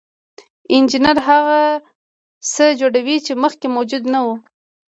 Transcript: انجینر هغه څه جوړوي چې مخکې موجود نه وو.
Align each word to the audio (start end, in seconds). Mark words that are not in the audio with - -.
انجینر 0.75 1.17
هغه 1.29 1.59
څه 2.53 2.65
جوړوي 2.79 3.17
چې 3.25 3.33
مخکې 3.43 3.67
موجود 3.75 4.03
نه 4.13 4.19
وو. 4.25 4.35